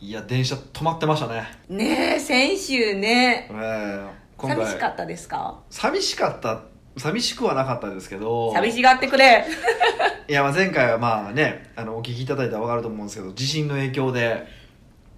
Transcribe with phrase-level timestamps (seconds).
[0.00, 1.44] いや電車止まってましたね。
[1.68, 3.48] ねえ先週ね。
[3.50, 5.58] ええ今寂回しかったですか？
[5.70, 6.62] 寂しかった
[6.96, 8.52] 寂しくはなかったですけど。
[8.52, 9.44] 寂しがってくれ。
[10.28, 14.46] いやまあ前回はまあねあのお聞きいただいたら分かると思うんですけど地震の影響で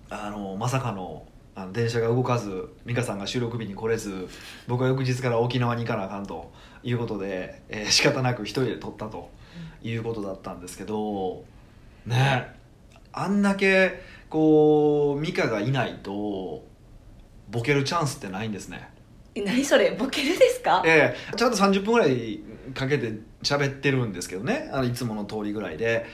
[0.09, 1.25] あのまさかの
[1.55, 4.29] あの電車が動かず美香さんが収録日に来れず
[4.69, 6.53] 僕は翌日から沖縄に行かなあかんと
[6.85, 9.31] いうことで、えー仕方なく一人で撮ったと
[9.83, 11.43] いうことだったんですけど
[12.07, 12.47] ね
[13.13, 14.01] あんだけ
[14.31, 16.65] こう美香がいないと
[17.51, 18.89] ボケるチャンスってないんですね。
[19.35, 19.91] え何それ？
[19.93, 20.83] ボケるですか？
[20.87, 21.37] ええ。
[21.37, 22.41] ちゃんと30分ぐらい
[22.75, 23.13] かけて
[23.43, 24.71] 喋ってるんですけどね。
[24.73, 26.07] あのいつもの通りぐらいで。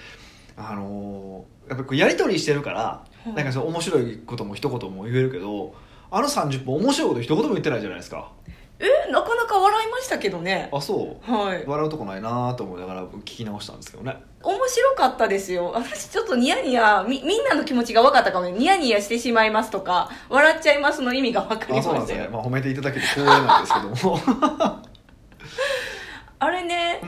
[0.57, 5.75] あのーやっぱりこうやり取りしてるから、うんなんかその面白いことも一言も言えるけど
[6.13, 8.31] あの30分面白いこと一言も言ってないじゃないですか
[8.79, 10.69] えなかなか笑いましたけどね。
[10.73, 11.33] あそう？
[11.33, 11.65] はい。
[11.67, 14.17] 笑うとこないなと思いながら聞き直したんですけどね。
[14.43, 15.73] 面白かったですよ。
[15.75, 18.53] 私ちょっとニヤニヤみみんなの気持ちが分かったかもね。
[18.53, 24.21] ニヤニヤしてしまいますとか笑っちゃいますの意味が分かりまあそうなんしたよですね、まあ、褒めていただけて光栄なんですけども、
[26.39, 27.01] あれね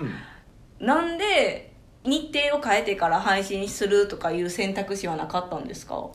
[0.81, 6.07] うん、なんで日程を変えてから配信するとかいう選択肢はなかったんですか？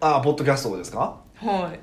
[0.00, 1.18] あポッドキャストですか？
[1.36, 1.80] はい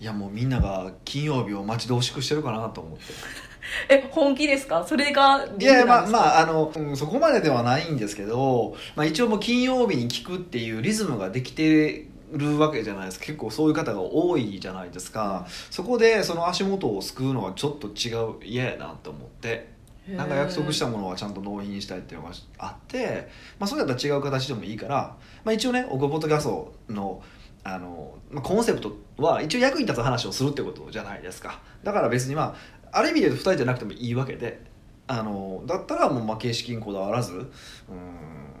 [0.00, 3.04] いやもうみんなが金曜日を待ち遠しくしてるかなと思って。
[3.88, 4.84] え本気ですか？
[4.86, 13.26] それがいやいやまああまああの、うんそこまでではないんですけど、まあ、一応もう金曜日に聞くっていうリズムができてるわけじゃないですか。
[13.26, 15.46] 結構そういう方が多いじゃないですか。
[15.70, 19.78] そこでその足元を救うのはちょっと違う嫌やなと思って。
[20.08, 23.28] なんか約束したものはちゃんと納品したいっていうのがあって、
[23.60, 27.22] まあ、それだったら違う形でもいいから、まあ、一応ね「オゴポッドキャストの」
[27.64, 31.60] あの、まあ、コンセプトは一応役に立つ話をするってことじゃないですか。
[31.82, 32.54] だから別にま
[32.92, 34.62] あある意味で言うと2人じゃなくてもいいわけで
[35.06, 37.46] あのだったらもうまあ形式にこだわらずうん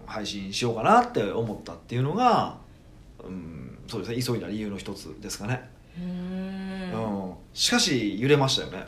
[0.06, 2.58] 配信しようかなって思ったっていうのが、
[3.24, 8.86] うん、そうですね急いだ理由の一つですかね、うん、しかし揺れましたよね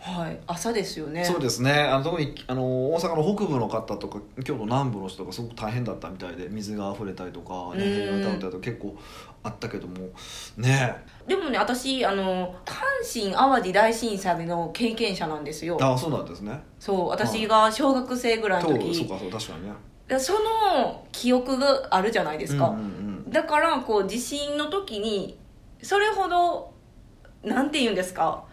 [0.00, 0.38] はい。
[0.46, 1.24] 朝ですよね。
[1.24, 1.72] そうですね。
[1.72, 7.94] あの特にあの大阪の北部の方とか京都南部の人がすごく大変だったみたいで水が溢れたりとか、ね、うん。
[7.94, 8.96] 平和倒れたりとか結構
[9.42, 10.08] あったけども。
[10.56, 10.96] ね。
[11.26, 12.82] でもね私あの阪
[13.20, 15.76] 神・淡路大震災の経験者なんですよ。
[15.80, 16.60] ああそうなんですね。
[16.78, 19.72] そう私が小学生ぐらいのそう時そうかそう確かにね。
[20.06, 22.80] でその記憶があるじゃないですか、うんう
[23.28, 23.30] ん。
[23.30, 25.36] だからこう地震の時に
[25.82, 26.72] それほど
[27.42, 28.44] なんて言うんですか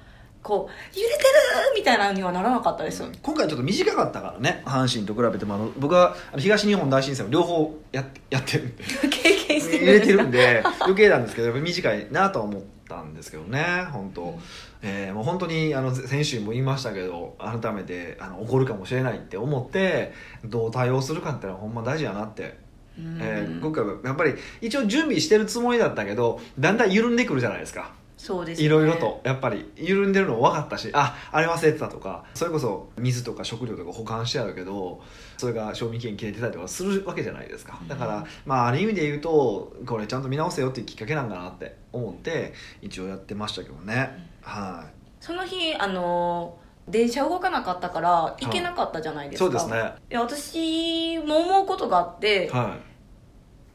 [0.45, 1.29] こう揺れてる
[1.75, 8.83] みたいなのにはならなかったです、うん今回ちょっと短かったからね阪神と比べてもあの僕は東日本大震災を両方ややってるんで。
[9.09, 14.39] 経験して入れてるるんで余計なんですけどやっぱ短いなとは思ったんですけどね本当、うん
[14.83, 20.13] えーもう本当にあの先週も言いましたけど改めてあの起こるかもしれないって思って
[20.43, 22.59] どう対応するかってのはほんま大事やなって、
[22.99, 23.17] うん。
[23.19, 27.93] えー今回はやっぱり一応準備してるつもりだったけどだんだん緩んでくるじゃないですか
[28.25, 35.03] そうですいろいろとやっぱり緩んでるの分かったしああれ忘れてたとかそれこそ水とか食料とか保管してあるけど
[35.37, 37.79] それが賞味期限切れてたりとかするわけじゃないですか。
[37.87, 44.87] だから、うんまあある意味で言うとこれちゃんと見直せよっていうきっかけなんかなって思って一応やってましたけどね、は
[45.19, 46.57] その日あの
[46.87, 49.93] 電車動かなかったから行けなかったじゃないいですか、そうですね。
[50.09, 52.75] いや私も思うことがあって、は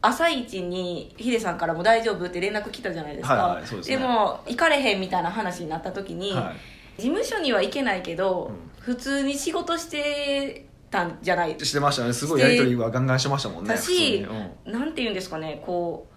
[0.01, 3.97] 朝一にヒデさんからも大丈夫って連絡来たじゃないですか、はいはいですね。
[3.97, 6.53] も行かれへんみたいな話になった時い、に、は
[6.97, 8.71] 事務所には行けないけど、うん。
[8.79, 11.51] 普通に仕事してたんじゃない？
[11.51, 12.13] い、してましたね。
[12.13, 14.25] すごいやり取りはガンガンしてましたもんねだし
[14.65, 14.73] うん。
[14.73, 16.13] なんて言うんですかねこう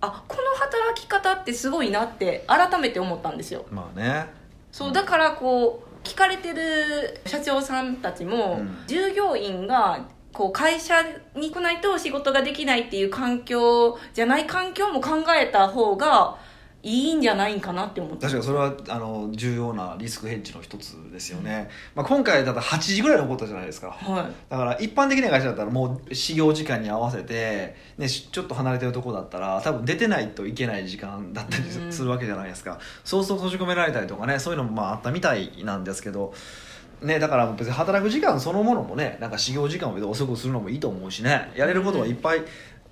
[0.00, 3.64] あこの働き方ってすごいなって改めて思ったんですよ。
[3.70, 4.26] まあね。
[4.72, 8.76] そうだからこう聞かれてる社長さんたちも、うん。
[8.88, 10.94] 従業員がこう会社
[11.34, 16.38] に来ないと仕事ができないっていう環境じゃない環境も考えた方が
[16.82, 18.26] いいんじゃないんかなって思って。
[18.26, 23.90] 確かにそれはあの重要なリスクヘッジの一つですよね、まあ、今回だと8時ぐらいに起こったじゃないですか。
[23.90, 24.32] はい。
[24.48, 31.92] だから一般的な会社だったらもう始業時間に合わせて、ね、しちょっと離れてるとこだったら多分出てないといけない時間だったりうん。
[31.92, 36.32] するわけじゃないですか、そうすると閉じ込められたりとかねそういうのもまああったみたいなんですけど
[37.02, 41.50] ね、だから別に働く時間そのものもねなんか始業時間を別に遅くするのもいいと思うしね。
[41.56, 42.42] やれることはいっぱい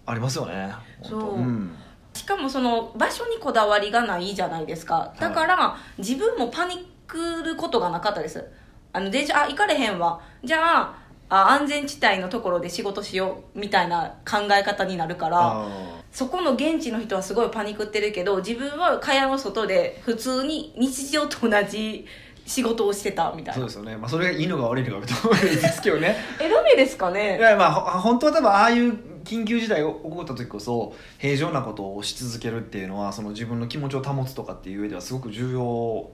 [0.07, 1.41] ありますよね、本当そう。
[1.41, 1.77] ん。
[2.15, 5.15] しかもその場所にこだわりがないじゃないですか。
[5.21, 8.45] だから自分もパニックることがなかったです。
[8.93, 10.21] あの電車あ行かれへんわ。
[10.43, 15.69] じゃああ安全地帯のところで仕事しようみたいな考え方になるからあ
[16.11, 22.07] そこの現地の人はすごいパニックってるけど自分は蚊帳の外で普通に日常と同じ
[22.49, 23.55] 仕事をしてたみたいな。
[23.55, 26.17] ーそうですよね、まあ、それがいいのか悪いのかと思うんですけどね。
[26.41, 36.11] えダメですかいねやまあほ本当は多分ああいう緊急事態が起こった時こそ平常なことをし続けるっていうのはその自分の気持ちを保つとかっていう上ではすごく重要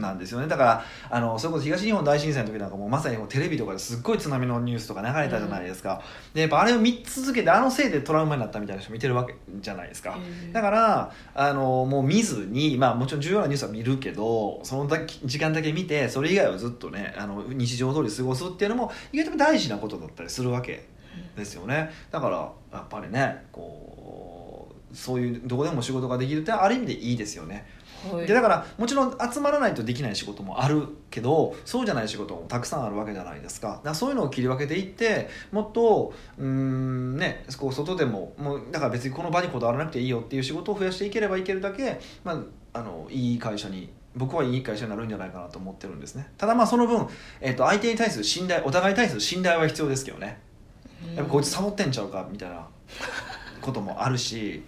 [0.00, 0.46] なんですよね。
[0.46, 6.00] だからあのそれこそ東日本大震災の時なんかもうまさにもうテレビとかですっごい津波のニュースとか流れたじゃないですか、
[6.32, 10.52] でやっぱあれを見続けてあのせいでトラウマになったみたいな人見てるわけじゃないですか、うん。
[10.52, 14.88] だからあのもう見ずに、まあ、もちろん重要なニュースは見るけどその
[15.24, 20.86] 時間だけ見てそれ以外はずっとねあの日常通り過ごすっていうのも意外と大事なことだったりするわけ
[21.36, 21.90] ですよね。
[22.10, 27.66] だからやっぱりねこうそういうどこでも仕事ができるってある意味でいいですよね
[28.12, 28.26] はい。
[28.26, 33.68] でだからもちろん集まらないとできない仕事もあるけどそうじゃない仕事もたくさんあるわけじゃないですか。
[33.68, 46.30] だからそういうのを切り分けていってもっとうんねこう外でももうだから別にこの場にこだわらなくていいよっていう仕事を増やしていければいけるだけ、まあ、あのいい会社に僕はいい会社になるんじゃないかなと思ってるんですね。
[46.36, 47.06] ただまあその分、
[47.40, 50.40] えっと相手に対する信頼お互いに対する信頼は必要ですけどね。
[51.14, 52.66] やっぱこいつサボってんちゃうかみたいな。
[53.68, 54.62] こともあるし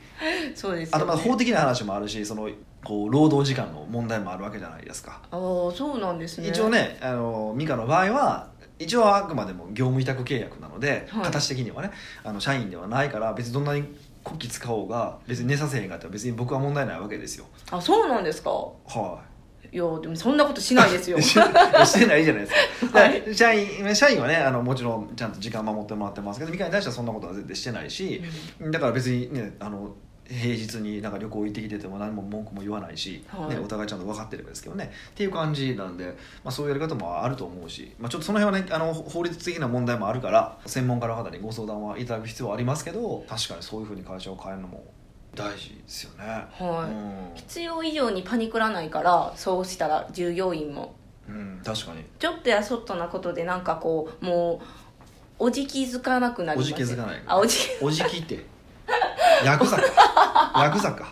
[0.54, 2.50] そうですよ、ね、あとまあ法的な話もあるしその
[2.84, 5.20] こう労働時間の問題もあるわけじゃないですか。
[5.30, 5.38] ああ
[5.72, 6.48] そうなんですね。
[6.48, 8.48] 一応ねあのミカの場合は
[8.78, 11.24] 一応あくまでも業務委託契約なので、はい。
[11.24, 11.90] 形的にはね
[12.24, 13.82] あの社員ではないから別にどんなに
[14.24, 17.46] 国旗使おうが別に寝させへんかったら別に僕は問題ないわけですよ。
[17.70, 18.50] あそうなんですか。
[18.50, 19.29] はい
[19.76, 21.18] やでもそんなことしないですよ。
[21.20, 23.34] いしてないじゃないですか、 はい。
[23.34, 28.22] 社員社員はねあのもちろんちゃんと時間守ってもらってますけどミカに対してはそんなことは全然してないし、
[28.60, 29.94] だから別にねあの
[30.30, 33.50] 平日になんか旅行行ってきてても何も文句も言わないし、はい。
[33.50, 34.92] ね、お互いちゃんと分かってればですけどね。
[35.10, 44.84] っていう感じなんで、まあ、そういうやり方もあると思うし、まあ、ちょっとその辺はねあの法律的な問題もあるから専門家の方にご相談はいただく必要はありますけど確かにそういうふうに会社を変えるのも
[45.34, 46.24] 大事ですよね。
[46.24, 47.34] はい、うん。
[47.36, 50.94] 必要以上にパニクらないからそうしたら従業員も。
[51.28, 52.04] うん、確かに。
[52.18, 54.60] ちょっとやそっとなことでなんかこうも
[55.38, 57.22] うおじ気づかなくなりおますじ気づかない。
[57.26, 58.44] あおじおじきって。
[59.44, 59.82] ヤクザか。
[60.62, 61.06] ヤクザか。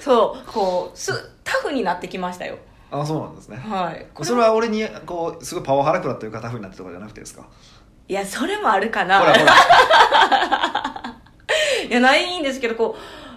[0.00, 1.12] そうこうす
[1.44, 2.58] タフになってきましたよ。
[2.90, 3.56] あそうなんですね。
[3.56, 4.06] はい。
[4.22, 7.46] それは俺にこうすごいパワハラクラっていう方風になってとかじゃなくてですか？
[8.06, 9.20] いやそれもあるかな。
[9.20, 9.44] ほらほら。
[9.44, 10.43] い
[11.94, 12.96] やないんですけどこ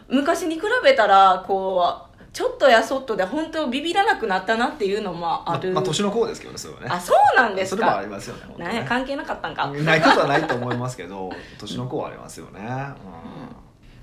[0.10, 6.88] う昔に比べたらこうちょっとやそっとで本当ビビらなくなったなっていうのもある、まあ年の子ですけどねそれはね。
[6.90, 8.76] あそうなんですそれもあかりますよねね。
[8.76, 9.68] や関係なかったんか。
[9.68, 12.66] ないことはないと思いますけど 年の子はありますよね、うん。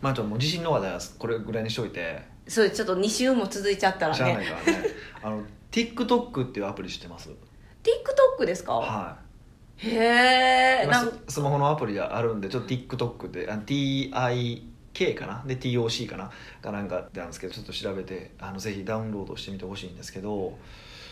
[0.00, 2.22] まあちょっともう地震の話題はこれぐらいにしといて。
[2.48, 4.18] そうちょっと2週も続いちゃったらね。
[4.18, 4.44] からね。
[5.22, 7.30] あの TikTok っていうアプリ知ってます
[7.82, 8.74] ？TikTok ですか？
[8.74, 9.16] は
[9.76, 15.42] へいえ今ススマホのアプリがあるんでちょっと TikTok であ TIK かな？
[15.46, 16.30] で TOC かな？
[16.62, 20.56] かなんかであるんですけどちょっと調べてあのぜひダウンロードしてみてほしいんですけど、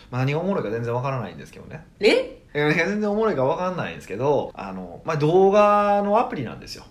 [0.09, 1.85] まあ、何がおもろいか全然わからないんですけどね。
[1.99, 2.39] え？
[2.53, 6.85] 全然おもろいかわかんないんですけどあの、まあ、動画のアプリなんですよ。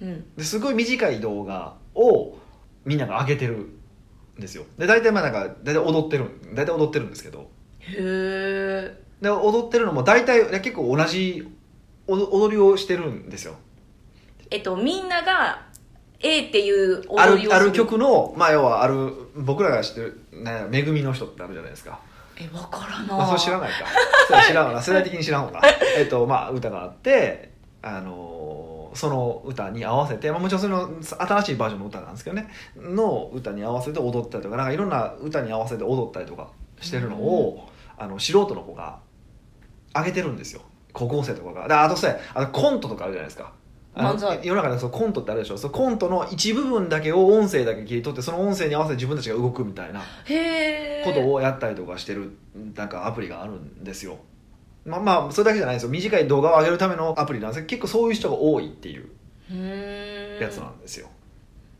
[0.00, 0.24] うん。
[0.36, 2.38] ですごい短い動画を
[2.84, 4.64] みんなが上げてるんですよ。
[4.78, 7.50] で大体まあなんか大体踊ってる大体踊ってるんですけど。
[7.80, 11.48] へえで踊ってるのも大体結構同じ
[12.06, 13.56] 踊踊りをしてるんですよ。
[14.50, 15.62] えっとみんなが
[16.20, 17.54] A っていうあ踊りをする。
[17.54, 21.98] ある曲のまあ要はある僕らが知ってる「ね、めぐみの人」ってあるじゃないですか。
[22.38, 23.76] えわからんなまあ、それ知らないか。
[24.28, 24.82] それ知らんわな。
[24.82, 25.60] 世代的に知らんわな。
[25.96, 27.52] えっとまあ歌があって
[27.82, 28.66] あのー
[28.96, 32.48] その歌に合わせて、まあ、もちろんその新しいバージョンの歌なんですけどね。
[32.76, 36.48] の歌に合わせて踊ったりとかなんかいろんな歌に合わせて踊ったりとか
[36.80, 37.68] してるのを、
[37.98, 38.98] あの素人の子が
[39.98, 40.62] 上げてるんですよ。
[40.92, 41.68] 高校生とかが。
[41.68, 43.52] であとさあとコントとかあるじゃないですか。
[44.42, 45.56] 世の中でそうコントってあるでしょ。
[45.56, 52.36] そのコントの一部分だけを音声だけ切り取ってその音声に合わせて自分たちが動くみたいなことをやったりとかしてる
[52.74, 54.18] なんかアプリがあるんですよ。
[54.84, 55.88] まあまあそれだけじゃないですよ。
[55.88, 59.08] 短い動画を上げるためのアプリなんですけど結構そういう人が多いっていう
[60.40, 61.08] やつなんですよ、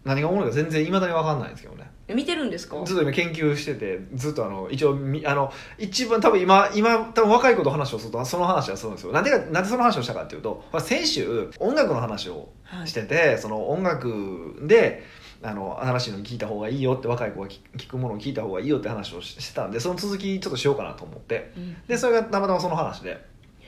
[0.04, 2.76] 何がおもろいか全然いまだに分かんないんですけどね見てるんですか？
[2.84, 9.12] ずっと今研究しててずっとあの一応みあの一番多分今今多分若い子と話をするとその話はするんですよ。
[9.12, 15.02] なんでかなんでその話をしたかっていうと先週音楽の話をはいしてて、その音楽で
[15.42, 21.52] あの新しいの聞いた方がいいよって若い子が聞聞くものを聞いた方がいいよって話をししてたんでその続きちょっとしようかなと思って。
[21.56, 21.76] うん。
[21.86, 23.10] でそれがたまたまその話で。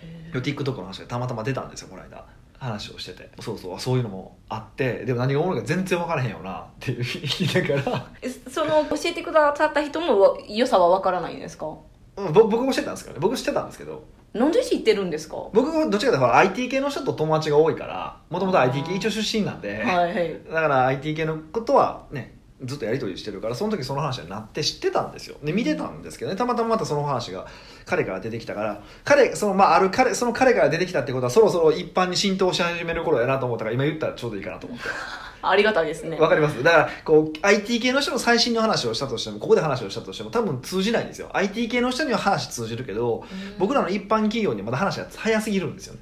[0.01, 2.25] へ TikTok の話がたまたま出たんですよこの間
[2.59, 3.31] 話をしてて。
[3.41, 3.81] そうそう。
[3.81, 5.05] そういうのもあって。
[5.05, 6.59] でも何がおもろいか全然分からへんよな。
[6.61, 7.05] っていう
[7.39, 8.07] 言いながら。
[8.23, 11.67] えその教えてくださった人も良さはわからないんですか？
[12.17, 13.21] うんぼ僕もしてたんですけどね。
[13.21, 14.05] 僕知ってたんですけど。
[14.35, 15.37] なんで知ってるんですか？
[15.37, 20.41] は僕はどっちかというと IT 系の人と友達が多いからもともと IT 系一応出身なんで、いはい。
[20.49, 25.37] だから IT 系のことはねずっとやり取りしてるからその時その話になって知ってたんですよ。
[25.45, 26.37] で見てたんですけどね。
[26.37, 27.47] たまたままたその話が
[27.87, 34.85] 彼から出てきたから彼そのまあある彼その彼から出てきたってことはそろそろ一般に浸透し始める頃やなと思ったから今言ったらちょうどいいかなと思って。
[35.41, 36.19] ありがたいですね。
[36.19, 36.61] わかります？
[36.65, 41.29] だからこう IT 系の人の最新の話をしたとしてもここで話をしたとしても多分通じないんですよ。
[41.33, 43.25] IT 系の人には話通じるけど
[43.57, 46.01] 僕らの一般企業にはまだ話が早すぎるんですよね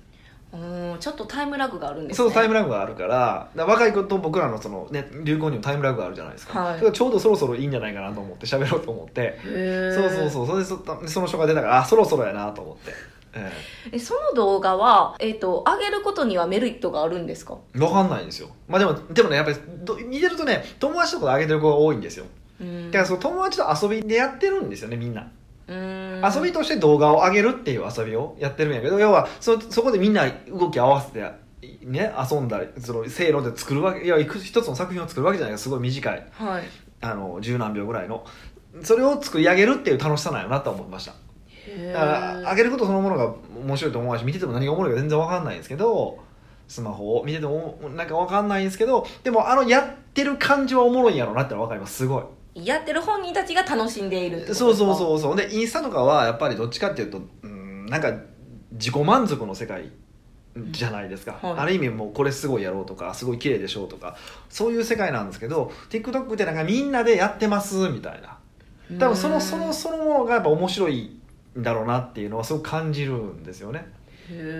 [0.52, 2.28] うんちょっとタイムラグがあるんですね。
[2.28, 6.74] そうタイムラグがあるから若い子と僕らのその、ね、流行にもタイムラグがあるじゃないですか、はい。
[6.74, 9.38] だからちょうどそろそろいいんじゃないかなと思って喋ろうと思って。
[9.42, 10.46] そうそうそう。
[10.46, 12.92] それでそその人が出たからあそろそろやなと思って、
[13.34, 13.52] え
[13.92, 13.98] え。
[13.98, 17.58] その動画は、えっと上げることにはメリットがあるんですか？
[17.74, 18.48] え分かんないんですよ。
[18.68, 22.24] まあでもでもねやっぱりど見てるとね友達とかで上げてる子が多いんですよ。
[22.60, 22.90] うん。
[22.90, 25.20] だからその友達と遊びでやってるんですよねみんな。
[25.22, 25.30] うん
[25.68, 31.24] 遊びとして動画を上げるっていう遊びをやってるんやけど要はそそこでみんな動き合わせて
[31.82, 36.26] ね遊んだりそのせーので作るわけいやいく一つの作品を作るわけじゃないかすごい短い。
[36.32, 36.64] はい。
[37.00, 38.24] あの十何秒ぐらいの。
[38.82, 41.14] それを作り上げるっていう楽しさなんやなと思いました。
[41.50, 46.18] へだから上げることそのものが面白いと思うし見てても何がおもろいか全然わかんないんですけど
[46.68, 51.96] スマホを見ててもなんかわかんないんですけどでもあのやってる感じはおもろいんやろうなってのはわかります。
[51.96, 52.22] すごい
[52.64, 55.36] やってる本人たちが楽しんでいるそうそうそうそう。
[55.36, 58.12] でインスタとかはやっぱりどっちかっていうとうんなんか
[58.72, 59.90] 自己満足の世界
[60.70, 61.58] じゃないですか、はい。
[61.58, 64.16] ある意味もうこれすごいやろうとかすごい綺麗でしょうとか
[64.48, 68.38] そういう世界なんですけど TikTok ってなんかみんなでやってますみたいな。
[68.98, 71.20] 多分そのそのそのものがやっぱ面白い
[71.58, 73.92] んだろうなっていうのはすごく感じるんですよね。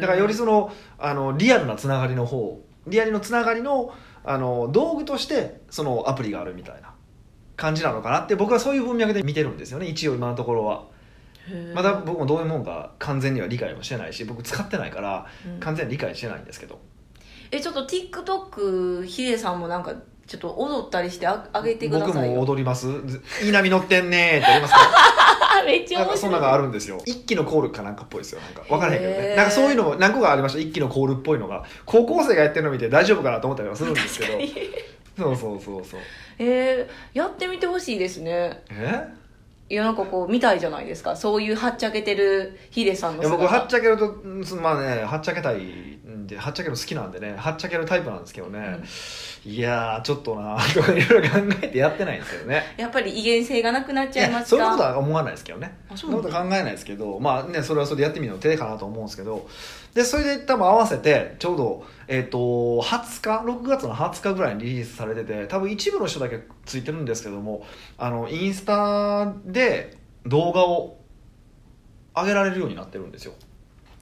[0.00, 3.92] だからよりそのあのリアルなつながりの方リアルのつながりの
[4.24, 6.92] あの道具としてそのアプリがあるみたいな
[7.56, 9.86] 感じなのかなって僕はそういう文脈で見てるんですよね。
[9.86, 10.84] 一応今のところは。
[11.74, 15.60] まだ僕もどういうもんか完全には理解もしてないし僕使ってないからうん。
[15.60, 16.80] 完全に理解してないんですけど、
[17.50, 19.94] えちょっと TikTok ヒデさんもなんか
[20.26, 22.40] ちょっと踊ったりしてああげてくだ僕もさいよ。
[22.40, 22.86] 踊ります。
[23.06, 24.80] ずいい波乗ってんねーってやりますか
[25.60, 26.18] あ めっちゃ面白い。
[26.18, 27.00] そんなのがあるんですよ。
[27.06, 28.40] 一気のコールかなんかっぽいですよ。
[28.40, 29.36] なんか分からへんけどね。
[29.36, 30.58] なんかそういうのも何個かありました。
[30.58, 31.64] 一気のコールっぽいのが。
[31.84, 34.38] 高校生がやってるの見て大丈夫かなと思ったりはするんですけど
[35.16, 36.00] そうそうそうそう。
[36.38, 38.62] えー、やってみてほしいですね。
[38.70, 39.26] え？
[39.68, 41.16] いやなんかこう見たいじゃないですか。
[41.16, 43.42] そういうはっちゃけてるヒデさんのいや姿。
[43.42, 47.34] 僕はっちゃけるとうんまあねはっちゃけたいんではっちゃける好きなんでね。
[47.36, 48.78] はっちゃけるタイプなんですけどね、
[49.44, 52.62] いやーちょっとなーとかいろいろ考えてやってないんですけどね。
[52.76, 54.48] やっぱり威厳性がなくなっちゃいますか？
[54.50, 55.76] そういうことは思わないですけどね。
[55.90, 57.18] あそんなことは考えないですけど。
[57.18, 59.48] まあねそれはそれでやってみるの手かなと思うんですけど
[59.96, 67.64] でそれで多分合わせてちょうど、えっと20日6月の20日ぐらいにリリースされてて多分一部の人だけついてるんですけども
[67.96, 70.98] あのインスタで動画を
[72.14, 73.32] 上げられるようになってるんですよ。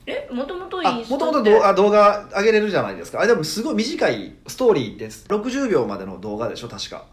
[0.06, 3.20] えもともとあインスタもともと動画上げれるじゃないですか。
[3.20, 7.06] あでもすごい短いストーリーです60秒までの動画でしょ確か。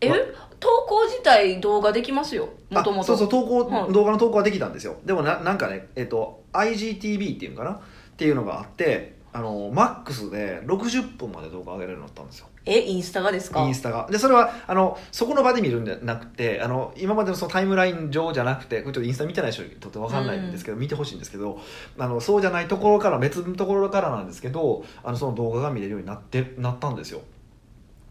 [0.00, 0.10] え？
[0.58, 2.48] 投稿自体動画できますよ。
[2.68, 4.96] もともとあそうそう投稿、はい動画の投稿はできたんですよ。
[5.04, 7.80] でもななんかね、えっと IGTV っていうのかな？
[8.14, 12.46] っていうのがあってあのマックスで60分まで動画上げれるようになったんですよ。
[12.66, 13.60] えインスタがですか？
[13.62, 14.06] インスタが。
[14.08, 21.60] でそれはあのそこの場で見るんじゃなくてあの今までのそのタイムライン上じゃなくてこれちょっとインスタ見てない人にとって分かんないんですけど、見てほしいんですけど
[21.98, 27.20] あのそうじゃないところから別のところからなんですけどあのその動画が見れるようになってなったんですよ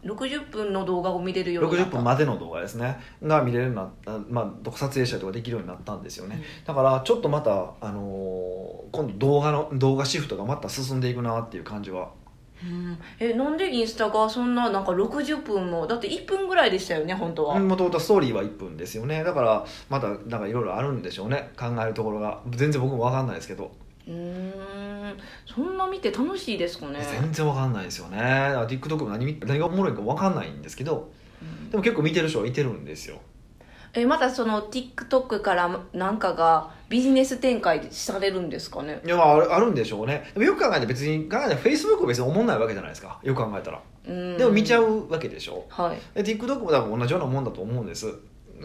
[0.04, 2.98] 60分の動画を見れるようになっ60た分までの動画ですね。
[3.22, 12.10] が見れるようになった、まあ、撮影したりとかできるようになったんですよね、だからちょっとまた、あのー今度動画の動画シフトがまた進んでいくなっていう感じは。
[12.62, 12.96] うん。
[13.18, 19.24] えなんでインスタがそんななんか60分もだって1分ぐらいでしたよね本当は、もともとストーリーは1分ですよね。
[19.24, 21.50] だからまたなんかいろいろあるんでしょうね。
[21.58, 22.40] 考えるところが。
[22.50, 23.72] 全然僕も分かんないですけど、
[24.06, 24.14] うー。
[24.14, 24.52] ん
[25.46, 26.98] そんな見て楽しいですかね？
[27.10, 28.18] 全然分かんないですよね。
[28.18, 28.28] だか
[28.60, 31.12] ら TikTok も何見何がおもろいか分かんないんですけど
[31.70, 33.18] でも結構見てる人はいてるんですよ。
[33.96, 39.00] えまたその TikTok からなんかがビジネス展開されるんですかね？
[39.04, 40.28] いやまああるあるんでしょうね。
[40.34, 43.20] でもよく考えたら別に考えたら Facebook は別に思んないわけじゃないですか。
[43.22, 43.80] よく考えたら。
[44.08, 44.36] うん。
[44.36, 45.64] でも見ちゃうわけでしょ。
[45.68, 46.22] はい。
[46.22, 48.12] で TikTok も多分同じようなもんだと思うんです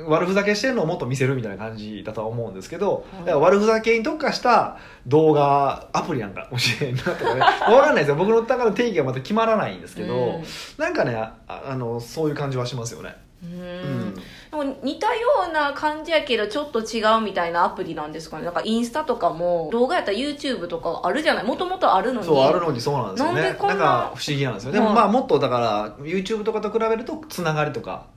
[0.07, 3.33] 悪ふざけしてるのをもっと見せるみたいな感じだとは思うんですけど、はい。
[3.33, 4.77] 悪ふざけに特化した
[5.07, 7.41] 動画アプリなんかもしれんなとかね。
[7.67, 8.15] 分かんないですよ。
[8.15, 10.43] 僕の中の定義がまた決まらないんですけど、うん。
[10.77, 13.15] なんかねああのそういう感じはしますよね。
[13.43, 14.09] ううん。
[14.09, 14.13] ん。
[14.15, 18.45] でも似たような感じやけどちょっと違うみたいなアプリなんですかね。
[18.45, 21.43] なんかインスタとかも動画やったら YouTube とかあるじゃない？
[21.45, 22.25] もともとあるのに。
[22.25, 23.41] そうあるのにそうなんですよね。
[23.41, 24.71] なんでこんなか不思議なんですよ。
[24.71, 24.95] でもはい。
[24.95, 28.07] まあもっとだから YouTube とかと比べるとつながりとか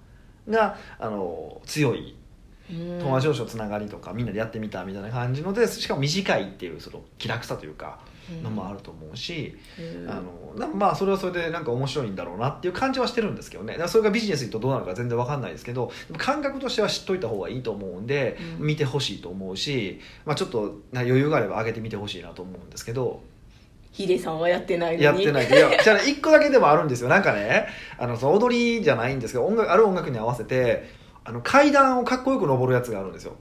[0.48, 2.16] があの強い
[2.70, 2.98] うん。
[3.00, 7.98] 友達同士のつながりとかみんなでやってみたみたいな感じのでしかも短いっていうその気楽さというか
[8.42, 10.10] のもあると思うし、うん。
[10.10, 13.72] あのなまあそれはそれでなんか面白いんだろうなっていう感じはしてるんですけどね。
[13.74, 18.66] だからそれがビジネスにとどうなるか全然わかんないですけど感覚としては知っといた方がいいと思うんで、うん。
[18.66, 23.22] 見てほしいと思うし、まあ、ちょっとな余裕があれば上げてみてほしいなと思うんですけど
[23.92, 25.04] ヒデさんはやってないのに。
[25.04, 25.48] やってない。
[25.48, 27.08] いやじゃあ一個だけでもあるんですよ。
[27.08, 27.66] なんかね
[27.98, 30.88] あのその踊りじゃないんですけど音楽ある音楽に合わせて
[31.24, 33.36] あの階段をかっこよく登るやつがあるんですよ。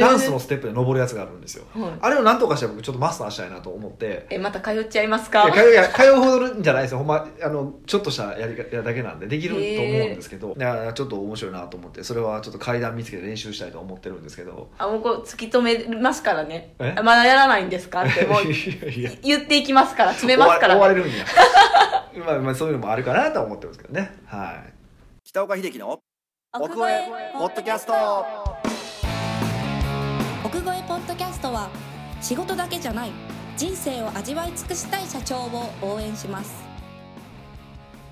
[0.00, 1.64] ダンスのステップで登るやつがあるんですよ。
[1.74, 1.92] はい。
[2.00, 4.26] あれを何とかして僕ちょっとマスターしたいなと思って。
[4.30, 6.98] えまた通っちゃいますいかや通ういや通うほどじゃないですよ。
[6.98, 10.54] ほんまあのちょっとしたやり方だけなんでできると思うんですけど。
[10.56, 12.04] だからちょっと面白いなと思って。
[12.04, 14.70] それはちょっと階段見つけて練習したいと思ってるんですけど。
[14.78, 16.74] あもうこう突き止めますからね。
[16.78, 16.94] え？
[16.96, 18.04] あまだやらないんですか？
[18.04, 20.76] ってもういやいや言っていきますから詰めますから。
[20.76, 21.24] 終われるんや。
[22.24, 24.12] まあまあそういうのもあるかなとは思ってますけどね。
[24.26, 24.72] はい。
[25.24, 25.98] 北岡秀樹の
[26.56, 27.92] 奥越えポッドキャスト
[32.24, 33.10] 仕事だけじゃない。
[33.54, 36.54] 人生を味わい尽くしたい社長を応援します。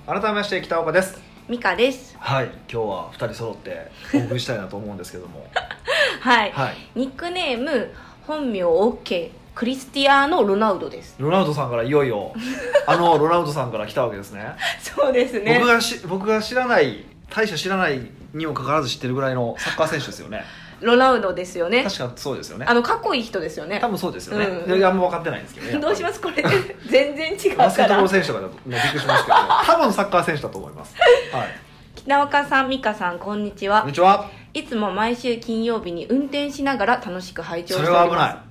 [0.07, 1.19] 改めまして北岡です。
[1.49, 2.15] ミカです。
[2.19, 5.47] はい今日は2人揃ってお送りしたいなと思うんですけども。
[6.21, 6.77] はい、はい。
[6.95, 7.91] ニックネーム
[8.27, 11.15] 本名 OK クリスティアーノ・ロナウドです。
[11.19, 12.35] ロナウドさんからいよいよ
[12.87, 14.57] あのロナウドさんから来たわけですね。
[14.79, 15.55] そうですね。
[15.59, 17.99] 僕がし僕が知らない大した知らない
[18.35, 20.45] にもかかわらず知ってるぐらいのサッカー選手ですよね
[20.83, 21.85] ロナウドですよね。
[21.85, 22.67] 確かそうですよね。
[22.69, 23.79] あのかっこいい人ですよね。
[23.81, 24.79] 多分そうですよね、うん。
[24.79, 26.15] いやあんま分かってないんですけどねどうします？
[26.17, 26.43] すこれ。
[26.89, 29.37] 全然違うバスケットボール選手とかだと、ね、びっくりしますけど
[29.67, 30.95] 多分サッカー選手だと思います。
[31.33, 31.49] はい。
[31.95, 33.81] 北岡さんミカさんこんにちは。
[33.83, 34.29] こんにちは。
[34.55, 38.21] いつも毎週金曜日に運転しながら楽しく拝聴してそれおります。
[38.21, 38.43] は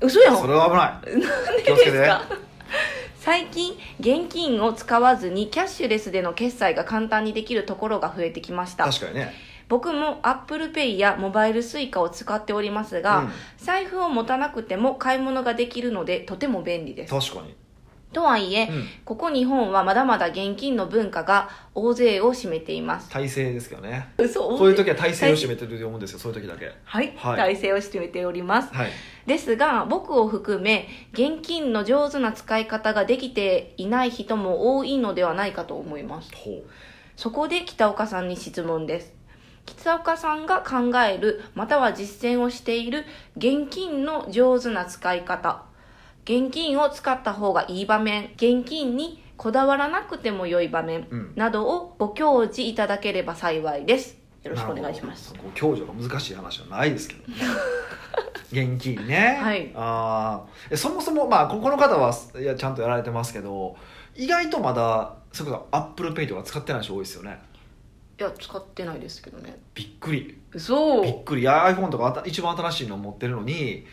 [0.00, 0.06] 危ない。
[0.08, 0.36] 嘘やん。
[0.36, 0.66] それは
[1.02, 1.20] 危ない。
[1.20, 2.22] なんでですか？
[3.20, 8.84] 最近現金を使わずにキャッシュレスでの決済が簡単にできるところが増えてきました。
[8.84, 9.34] 確かにね
[9.68, 13.30] 僕も ApplePay やモバイル Suica を使っておりますが、うん。
[13.58, 17.14] 財布を持たなくても買い物ができるのでとても便利です。
[17.14, 17.54] 確かに。
[18.10, 18.86] とはいえ、うん。
[19.04, 23.10] ここ日本はまだまだ現金の文化が大勢を占めています。
[23.10, 24.08] 体制ですけどね。
[24.16, 24.40] 嘘。
[24.48, 26.72] こういう時は体制を占めてると思うんですよそういう時だけ。
[26.84, 27.36] はい、はい。
[27.36, 28.74] 体制を占めております。
[28.74, 28.90] はい。
[29.26, 36.30] ですが僕を含め現金の上手な使い方ができていない人も多いのではないかと思います。
[36.34, 36.62] ほ
[37.14, 39.17] そこで北岡さんに質問です
[39.76, 43.04] 北岡さんが考えるまたは実践をしている
[43.36, 45.64] 現金の上手な使い方。
[46.24, 48.32] 現金を使った方がいい場面。
[48.36, 51.06] 現金にこだわらなくても良い場面。
[51.10, 51.32] うん。
[51.36, 54.16] などをご教示いただければ幸いです。
[54.42, 55.32] よろしくお願いします。
[55.32, 55.54] なるほど。
[55.58, 57.34] 共助が難しい話はないですけどね。
[58.50, 59.70] 現金ね、はい。
[59.74, 63.76] あそもそもまあここの方はいやちゃんとやられてますけど
[64.16, 67.38] 意外とまだそれこそ Apple Pay とか使ってない人多いですよね
[68.18, 69.58] いや使ってないですけどね。
[69.74, 70.38] びっくり。
[70.52, 71.02] 嘘。
[71.02, 71.42] びっくり。
[71.42, 73.86] いや iPhone とかあた一番新しいの持ってるのに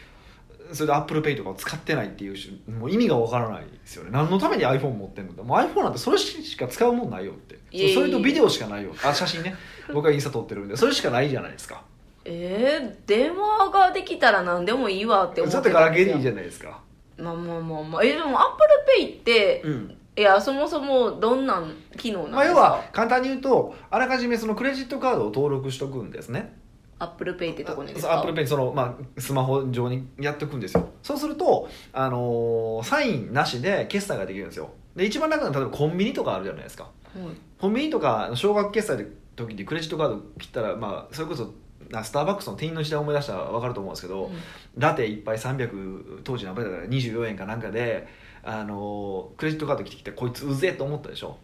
[0.73, 4.09] それで ApplePay とかを使ってないっていうしもう意味がわからないですよね。
[4.11, 5.43] 何のために iPhone 持ってんの？
[5.43, 7.59] もう iPhone なんてそれしか使うもんないよって。
[7.93, 9.55] それとビデオしかないよあ写真ね。
[9.93, 10.75] 僕はインスタ撮ってるんで。
[10.75, 11.83] それしかないじゃないですか。
[12.23, 16.81] えー、電話ができたら何でもいいわって思そってうやってガラケーたんですよでいいじゃないですか。
[17.17, 18.03] まあまあまあまあ。
[18.03, 26.53] えでも Apple Pay ってうんいやそもそもどんなん機能なんですか、まあ、要は簡単に言うとあらかじめそのクレジットカードを登録しとくんですね。
[26.97, 30.87] Apple Pay ってとこにです Apple Pay その、まあ、スマホ上にやっておくんですよ。
[31.03, 34.69] そうすると、あのーサインなしで決済ができるんですよ。
[34.95, 36.89] で一番楽なのは例えばコンビニとかあるじゃないですか。
[37.15, 41.53] うんコンビニとか少額決済の時にクレジットカード切ったら、まあ、それこそ
[41.89, 44.31] なスターバックスの店員の時代を思い出したら分かると思うんですけど、
[44.77, 48.07] ラテ1杯300当時何倍だから24円かなんかで、
[48.45, 51.35] あのークレジットカード来てきてこいつうぜえと思ったでしょ？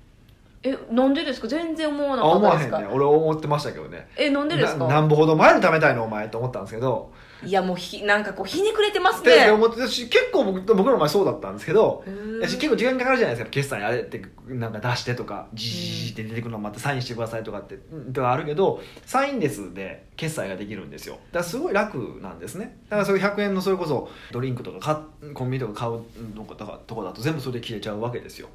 [0.63, 1.47] えなんでですか？
[1.47, 2.77] 全然思わなあ思わへんか？
[2.77, 2.95] ったですかね。
[2.95, 4.07] 俺思ってましたけどね。
[4.15, 4.87] えなんでですか？
[4.87, 7.11] ななんぼほど前に食べたいのお前と思ったんですけど
[7.43, 12.03] いやもうひなんかこうひねくれてますでねで思ってたし結構僕僕の前そうだったんですけど
[12.41, 21.15] 結構時間かかるじゃないですか決済にあれってなんか出してとかジジジって出てくるのまたサインしてくださいとかってうんとかあるけどサインレスで決済ができるんですよ。
[21.15, 22.77] だからすごい楽なんですね。
[22.89, 25.93] だからそういう100円のそれこそドリンクとか買コンビニとか買う
[26.35, 28.49] のとかとこだと全部それで消えちゃうわけですよ。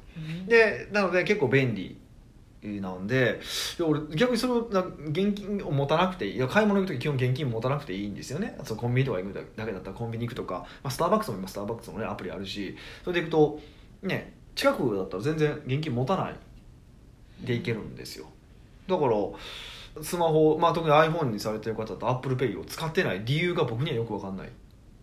[0.47, 1.97] でなので結構便利
[2.63, 3.39] なんで
[3.79, 6.47] いや俺逆にそのな現金を持たなくていい。
[6.47, 8.57] 買い物行く時基本現金持たなくていいんですよね。
[8.63, 12.75] そのコンビニとか行くだけだったらコンビニ行くとか、まあ、スターバックスも今スターバックスの、ね、アプリあるし。
[13.03, 13.59] それで行くと
[14.07, 16.35] ね近くだったら全然現金持たない
[17.41, 18.25] でいけるんですよ。
[18.87, 19.11] だから
[20.01, 24.49] スマホ、まあ、特に iPhone にされてる方だと ApplePay を使ってない理由が僕にはよく分かんない、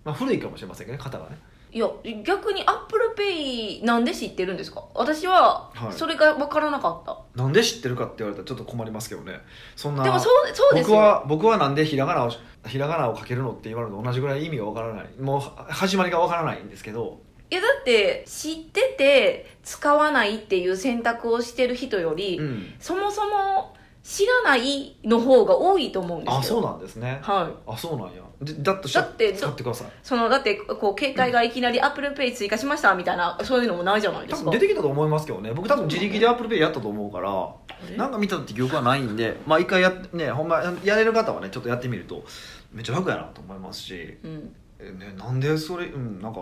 [0.05, 1.38] まあ、古いかもしれませんけどね型がね。
[1.73, 1.88] いや
[2.25, 4.85] 逆に Apple Pay なんで知ってるんですか？
[4.94, 5.92] 私ははい。
[5.92, 9.40] それが分からなかった、なんで知ってるかって言われたらちょっと困りますけどね。
[9.77, 10.96] そんなでもそうそうですよ。
[10.96, 12.33] 僕は僕はなんでひらがなを
[12.66, 15.09] ひらがなをかけるのって言われると同じぐらい意味がわからない。
[15.20, 17.20] もうは始まりがわからないんですけど。
[17.50, 22.74] いやだって知ってて使わないっていう選択をしてる人より、うん。
[22.81, 23.74] そもそも
[24.05, 26.38] 知らないの方が多いと思うんですよ。
[26.38, 27.21] あそうなんですね。
[27.23, 27.71] はい。
[27.73, 28.23] あそうなんや。
[28.43, 29.88] でだとしって使ってください。
[30.03, 34.51] そのだってこう携帯がいきなり ApplePay 追加しましたみたいなそういうのもないじゃないで多すか。
[34.51, 35.53] 分出てきたと思いますけどね。
[35.55, 37.49] 僕多分自力で ApplePay やったと思うから
[37.90, 37.97] れ？
[37.97, 42.27] なんか見たって記憶はないんでまあ一回やっねほんまやれる方はねちょっとやってみると
[42.73, 44.55] めっちゃ楽やなと思いますしうん。
[44.79, 46.40] えね、なんでそれ、うん、なんか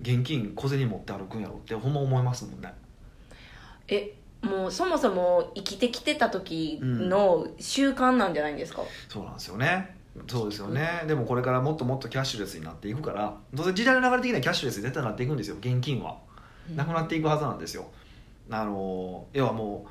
[0.00, 2.72] 現金小銭持って歩くんやろってほんま思いますもんね。
[3.86, 9.96] えもうそもそも生きてきてた時の習慣なんじゃないんですか、そうなんですよね。
[10.28, 11.02] そうですよね。
[11.08, 15.56] でもこれからもっともっとキャッシュレスになっていくからどうせ時代の流れ的にはキャッシュレスに絶対なっていくんですよ。
[15.60, 16.18] 現金は。
[16.74, 17.86] なくなっていくはずなんですよ。
[18.50, 19.90] あの要はもう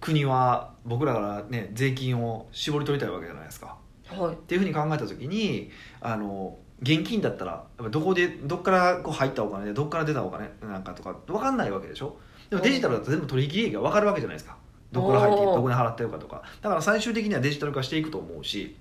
[0.00, 3.76] 国は僕らからね税金を絞り取りたいわけじゃないですか。
[4.10, 4.34] はい。
[4.34, 12.16] っていうふうに考えた時にあの現金だったらどこでどっからこう入ったお金でどっから出たお金なんかとか分かんないわけでしょ？
[12.52, 14.56] でもデジタルだと全部取引利益が分かるわけじゃないですか。
[14.92, 16.42] どこから入ってどこに払ってるかとか。
[16.60, 18.76] だから最終的にはデジタル化していくと思うし。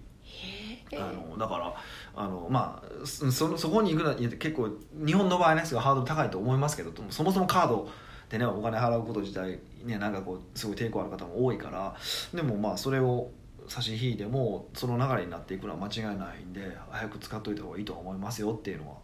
[0.91, 1.73] へあのだから
[2.13, 4.67] あのまあそそそこに行くのに結構
[5.05, 7.89] 日本の場合ねすごいハードル高いと思いますけどそもそもカード
[8.29, 11.95] でねお金払うこと自体ねなんかこうすごい抵抗ある方も多いから
[12.34, 13.31] でもまあそれを
[13.69, 18.97] 差し引いてもその流れになっていくのは間違いないんで早く使っといた方がいいとは思いますよっていうのは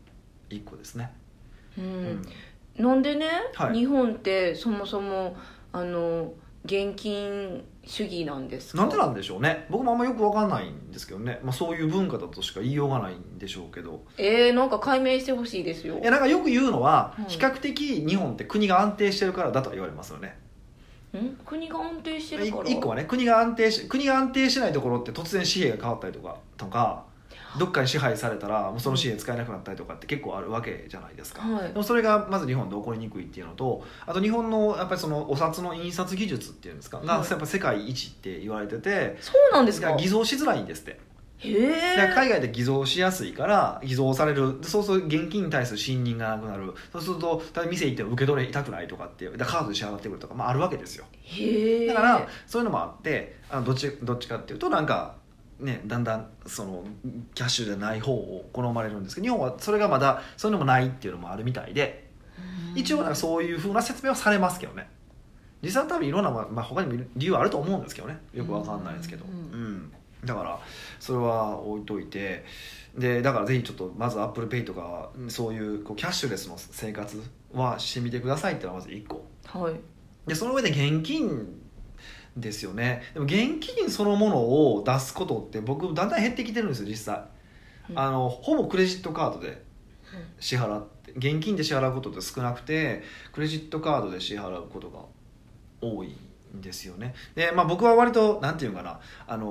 [0.49, 1.13] 一個ですね、
[1.77, 2.25] ううんん、
[2.77, 3.73] なんでね、はい。
[3.73, 5.35] 日本ってそもそも
[5.73, 6.33] あの
[6.65, 8.81] 現金主義なんですか？
[8.81, 9.65] なんでなんでしょうね。
[9.69, 14.03] 僕もあんまよく分かんないんですけどね、まあ、そういう文化だとしか言いようがないんでしょうけど。
[14.17, 15.97] えー、なんか解明してほしいですよ。
[15.99, 17.25] いやなんかよく言うのはうん。
[17.25, 20.37] 比較的日本って国が安定してるからだとは言われますよね。
[21.17, 21.37] ん？
[21.45, 22.69] 国が安定してるから？
[22.69, 27.05] 一個はね国が安定し国が安定してないところって突然紙幣が変わったりとかとか
[27.59, 31.67] どっかに支配されたらもうその紙幣使えなくなったりとかって結構あるわけじゃないですか、はい。
[31.69, 37.29] でもそれがまず日本で起こりにくいっていうのとあと日本のやっぱりそのお札の印刷技術っていうんですかがはい。
[37.29, 39.95] やっぱ世界一って言われててそうなんですか？
[39.95, 40.99] 偽造しづらいんですって。
[41.39, 44.59] へ海外で偽造しやすいから偽造される。
[44.59, 46.73] でそうすると現金に対する信任がなくなる。
[46.91, 51.05] そうすると店行っても受け取れたくないとかってカードで支払ってくるとか、まあ、あるわけですよ。
[51.21, 51.85] へえ。
[51.85, 55.17] だからそういうのもあってあのどっちどっちかっていうとなんか
[55.59, 56.83] ねだんだんその
[57.33, 62.07] キャッシュじゃない方を好まれるんですけど日本はそれがまだそういうのもないっていうのもあるみたいで
[62.75, 64.87] 一応なんかそういうふうな説明はされますけどね。
[65.63, 68.19] 実際は多分いろんな、まあまあ、他にも理由はあると思うんですけどね。
[68.33, 69.73] よくわかんないですけど、ううん。
[69.77, 69.91] ん
[70.23, 70.59] だから
[70.99, 72.45] それは置いといて。
[72.97, 77.21] でだからぜひちょっとまず Apple Pay とかそういうこうキャッシュレスの生活
[77.53, 79.25] はしてみてくださいっていうのがまず1個。
[79.45, 79.75] はい。
[80.25, 81.45] でその上で現金
[82.39, 83.03] ですよね。
[83.13, 87.23] でも現金そのものを出すことって僕だんだん減ってきてるんですよ実際、
[87.89, 87.99] うん。
[87.99, 89.61] あのほぼクレジットカードで
[90.39, 94.99] 支払って現金で支払うことって少なくてクレジットカードで支払うことが
[95.81, 96.15] 多い
[96.55, 97.13] んですよね。
[97.35, 99.45] で、まあ、僕は割となんていうかな、あの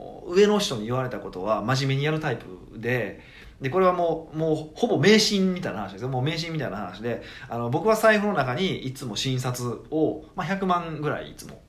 [0.00, 2.46] ー上の人に言われたことは真面目にやるタイプ
[2.78, 3.20] で
[3.60, 6.08] でこれはもうもうほぼ迷信みたいな話ですよ。
[6.08, 11.62] もう迷信みたいな話であの僕は財布の中にいつも新札を、まあ、100万ぐらいいつも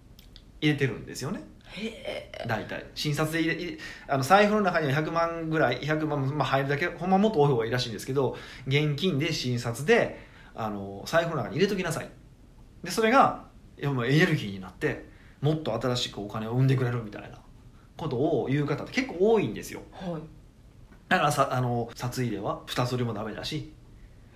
[0.61, 1.41] 入れてるんですよね。
[2.47, 2.85] 大体。
[2.93, 6.87] 新札で入れあの財布の中には100万ぐらい100万、まあ、入るだけ。
[6.87, 8.37] ほんまもっと多い方がいいらしいんですけど
[8.67, 10.19] 現金で新札で
[10.53, 12.09] あの財布の中に入れときなさい。
[12.83, 13.45] でそれが
[13.77, 15.05] エネルギーになって
[15.41, 17.39] もっと新しくお金を生んでくれるみたいな
[17.97, 19.81] ことを言う方って結構多いんですよ。
[19.91, 20.21] はい。
[21.09, 23.73] だからさあの札入れは2つ折りもダメだし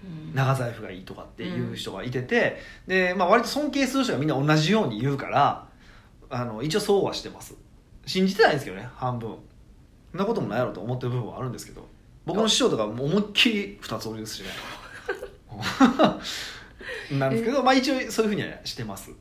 [0.04, 0.36] うん。
[0.36, 5.69] 長財布がいいとかっていう人がいてて、で、まあ、割と尊敬する人がみんな同じように言うから
[6.30, 7.56] あの一応そうはしてます。
[8.06, 9.36] 信じてないんですけどね半分。
[10.12, 11.88] そんなこともないやろと思ってる部分はあるんですけど。
[12.26, 14.50] 僕の師匠とか思いっきり二つ折りですしね。
[17.18, 19.12] なんですけどまあ一応そういうふうにはしてます。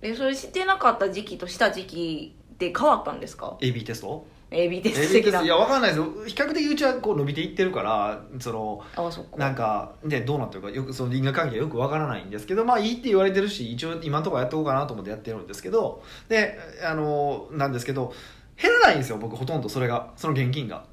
[0.00, 4.24] えそれしてなかった時期とした時期で変わったんですか？AB テスト？
[4.50, 5.42] AB テスト的な。
[5.42, 6.06] いやわかんないですよ。
[6.26, 9.36] 比較的うちはこう伸びていってるからそのあそっか。
[9.36, 18.12] なんかねどうなってるかよくその因果関係がよくわからないんですけどまあいいって言われてるし一応今のところやっておこうかなと思ってやってるんですけどであのなんですけど
[18.60, 20.84] 減らないんですよ僕ほとんどそれがその現金が。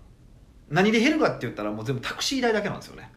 [0.70, 3.12] 何で減るかって言ったらもう全部タクシー代だけなんですよね。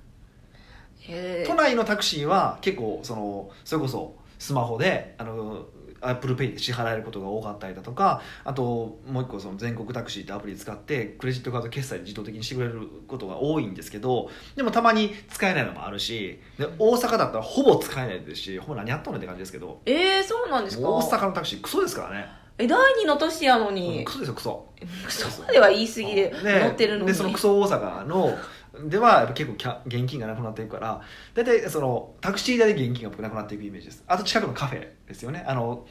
[1.01, 5.66] へ都内のタクシーは結構そのそれこそスマホであの
[6.01, 20.89] Apple Pay で支払えることが多かったりだとかあともう一個その全国タクシーってアプリ使ってクレジットカード決済で自動的にしてくれることが多いんですけどでもたまに使えないのもあるしで大阪だったらほぼ使えないですしほぼ何やっとんねんって感じですけどえー、そうなんですか？
[20.89, 22.27] 大阪のタクシークソですからね、
[22.59, 24.69] え第二の都市やのうんにクソですよクソ。
[25.09, 27.07] そこまでは言い過ぎでで乗ってるのに。
[27.07, 28.37] でそのクソ大阪の
[28.85, 31.01] ではやっぱ結構キャ現金がなくなっていくから
[31.35, 34.05] 大体そのタクシー代で現金がなくなっていくイメージです。
[34.07, 35.45] あと近くのカフェですよね。
[35.47, 35.87] あの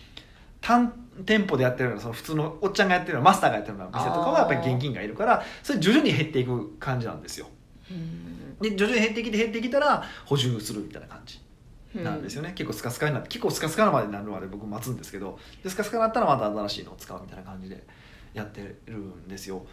[0.61, 0.91] 単
[1.25, 7.47] 店舗でやってるようなその普通のおっちゃんがやってるようなマスターがやってるような店とかはやっぱり現金がいるからそれ徐々に減っていく感じなんですよ。
[7.91, 8.57] うん。
[8.59, 11.39] で徐々に減ってきて減ってきたら補充するみたいな感じ
[11.95, 17.83] なんですよね、結構スカスカになって結構スカスカまでなるまで僕待つんですけどでスカスカになったらまた新しいのを使うみたいな感じで
[18.33, 19.65] やってるんですよ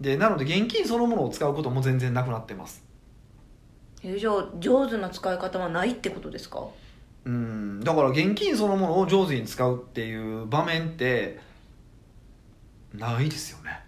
[0.00, 2.84] でなので現金そのものを使うことも全然なくなってます。
[4.02, 6.66] えじゃあ上手な使い方はないってことですか？
[7.24, 7.80] うん。
[7.80, 11.38] だから現金そのものを上手に使うっていう場面って
[12.92, 13.80] ないですよね。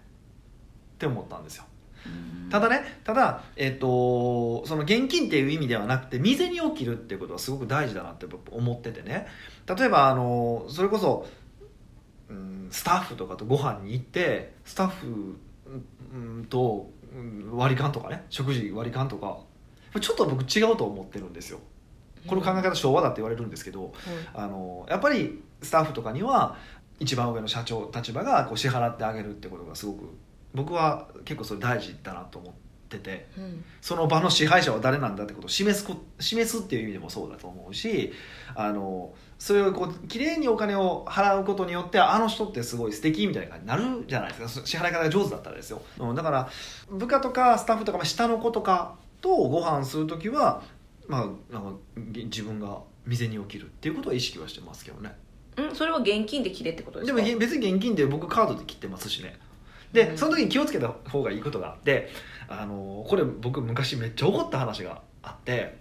[0.95, 1.65] って思ったんですよ。
[2.51, 9.25] ただねただ、えっとその現金っていう意味ではなくて未然に起きるっていうことはすごく大事だなって僕思っててね。
[9.67, 11.25] 例えばあのそれこそ、
[12.29, 19.39] うん、スタッフとかとご飯に行ってスタッフうんとうん割り勘とかね食事割り勘とか
[19.99, 21.59] ちょっと僕違うと思ってるんですよ。
[22.27, 23.93] この考え方昭和だって言われるんですけど、
[24.33, 26.57] あのやっぱりスタッフとかには
[26.99, 30.09] 一番上の社長立場がこう支払ってあげるってことがすごく
[30.53, 32.53] 僕は結構それ大事だなと思っ
[32.89, 33.63] ててうん。
[33.81, 38.11] その場の支配者は誰なんだってことを示すこ示すっていう意味でもそうだと思うし
[38.55, 44.65] あのそれをこう綺麗にお金を払うことによってあの人ってすごい素敵みたいな感じになるじゃないですか。
[44.65, 46.49] 支払い方が上手だったらですよ、うん、だから
[46.89, 50.63] 部下とかスタッフとかまあ下の子とかとご飯する時は
[51.07, 55.15] まあなんか自分が店に起きるっていうことは意識はしてますけどね。
[55.57, 57.21] うんそれは現金で切れってことですか？
[57.21, 59.37] でも別に現金で僕カードで切ってますしね。
[59.93, 62.09] でその時に気をつけた方がいいことがあって
[62.49, 65.77] あのこれ僕昔めっちゃ怒った話があって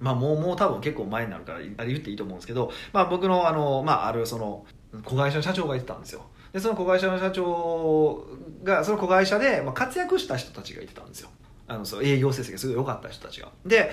[0.00, 4.64] まあもうもう多分結構前になるから言っていいと思うんですけど、まあ、僕のあの、まあ、あるその
[5.04, 6.22] 子会社の社長が言ってたんですよ。
[6.52, 8.26] でその子会社の社長
[8.62, 11.28] がその子会社で、まあ、活躍した人たちがいてたんですよ。
[11.68, 13.50] あのそう営業成績がすごい良かった人たちが。
[13.64, 13.90] で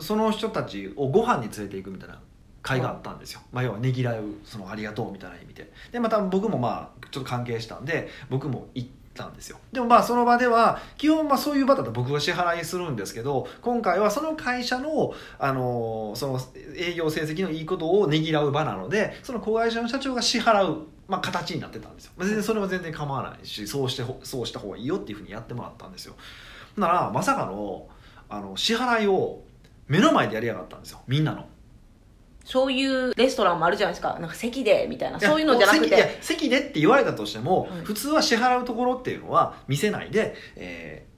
[0.00, 2.20] その人たちをご飯に連れていくみたいな
[2.62, 5.72] 会があったんですよ、まあ、要はねぎらうそのありがとうみたいな意味で。
[5.92, 9.58] でまた僕もまあちょっと関係したんで僕も行ったんですよ。
[9.72, 16.40] でもまあその場では基本まあそういう場だと僕が支払いするんですけど今回はその会社の、あのその
[16.76, 22.12] 営業成績のいいことをねぎらう場なのでその子会社の社長が支払う、まあ、形になってたんですよ。
[22.18, 26.14] 全然それは全然構わないしそうしてそうした方がいいよっていうふうにやってもらったんですよ。
[26.76, 27.88] ならまさかの
[28.28, 29.42] あの支払いを
[29.88, 31.00] 目の前でやりやがったんですよ。
[31.06, 31.46] みんなの。
[32.46, 34.16] そういうレストランもあるじゃないですか。
[34.20, 35.18] なんか席でみたいな。
[35.18, 37.80] そういうのじゃなく席いやて席でって言われたとしても、はい。
[37.82, 41.16] 普通は支払うところっていうのは店内で、えー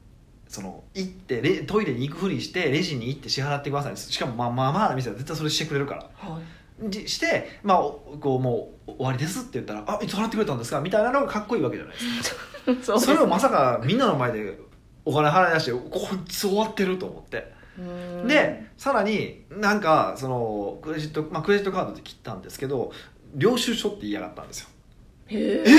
[0.49, 3.97] その行ってレトイレに行くふりしてレジに行って支払ってください。
[3.99, 6.11] しかもまあまあまあな店は絶対それしてくれるから。
[6.17, 6.89] はい。
[6.89, 12.41] じして、まあ、おこうもう終わりですって言ったら「あいつ払ってくれたんですか?」みたいなのがかっこいいわけじゃないですか。
[12.83, 14.59] そうそれをまさかみんなの前で
[15.05, 17.58] お金払い出してこいつ終わってると思って。
[17.79, 18.29] うん。
[18.29, 22.93] でさらになんかそのクレジット、まあ、クレジットカードで切ったんですけど
[23.35, 24.69] 領収書って言いやがったんですよ。
[25.29, 25.71] へええ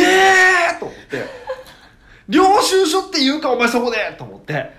[0.72, 1.26] えー、と思って。
[2.28, 3.98] 領収書って言うかお前そこで。
[4.18, 4.72] と思って。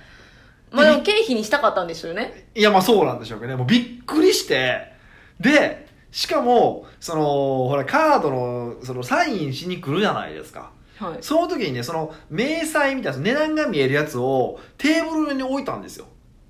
[0.70, 2.48] まあでも経費にしたかったんですよね。
[2.54, 3.56] いやまあそうなんでしょうけどね。
[3.56, 4.92] もうびっくりして。
[5.40, 7.22] でしかもその
[7.68, 10.70] ほらカードのそのサインしに来るじゃないですか。
[10.98, 11.18] はい。
[11.22, 16.06] その時にねその明細みたいな値段が見えるやつをテーブル上に置いたんですよ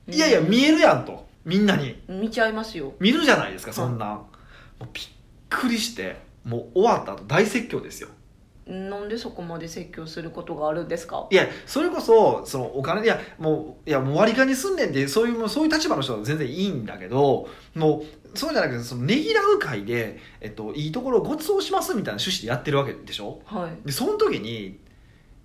[0.09, 1.29] いやいや見えるやんと。
[1.45, 2.03] みんなに。
[2.09, 2.93] 見ちゃいますよ。
[3.01, 4.07] 見るじゃないですかそんな。
[4.07, 4.27] ん、も
[4.83, 5.05] うびっ
[5.49, 6.29] くりして。
[6.45, 8.09] もう終わった後大説教ですよ。
[8.67, 11.27] なんでそこまで説教することがあるんですか？
[11.31, 23.43] いやそれこそそのお金いやもういやもう割り勘にすんねんってそういうもうそういう立場の人は全然いいんだけどもうそうじゃなくてそのねぎらう会で、えっと、いいところをご馳走しますみたいな趣旨でやってるわけでしょ？
[23.45, 23.87] はい。
[23.87, 24.79] でその時に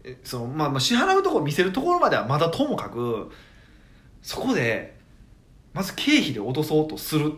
[0.05, 3.31] えその、まあ、まあ支払うところ見せるところまではまだともかく
[4.25, 4.95] そこで
[5.71, 7.31] まず経費で落とそうとする。